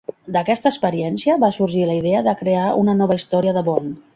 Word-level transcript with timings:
D'aquesta 0.35 0.69
experiència 0.69 1.35
va 1.45 1.51
sorgir 1.57 1.83
la 1.91 1.99
idea 1.99 2.25
de 2.31 2.33
crear 2.43 2.67
una 2.85 2.99
nova 3.03 3.19
història 3.21 3.59
de 3.61 3.65
Bond. 3.71 3.97